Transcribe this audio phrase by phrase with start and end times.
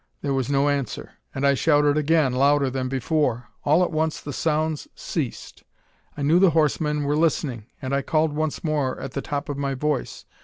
[0.23, 3.49] There was no answer; and I shouted again, louder than before.
[3.63, 5.63] All at once the sounds ceased.
[6.17, 9.59] I knew the horsemen were listening, and I called once more at the top of
[9.59, 10.25] my voice.